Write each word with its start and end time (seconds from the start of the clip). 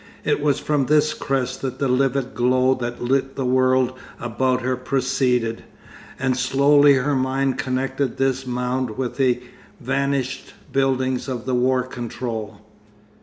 It 0.25 0.41
was 0.41 0.57
from 0.59 0.87
this 0.87 1.13
crest 1.13 1.61
that 1.61 1.77
the 1.77 1.87
livid 1.87 2.33
glow 2.33 2.73
that 2.73 3.03
lit 3.03 3.35
the 3.35 3.45
world 3.45 3.93
about 4.19 4.63
her 4.63 4.75
proceeded, 4.75 5.63
and 6.17 6.35
slowly 6.35 6.95
her 6.95 7.15
mind 7.15 7.59
connected 7.59 8.17
this 8.17 8.47
mound 8.47 8.97
with 8.97 9.17
the 9.17 9.43
vanished 9.79 10.55
buildings 10.71 11.27
of 11.27 11.45
the 11.45 11.53
War 11.53 11.83
Control. 11.83 12.61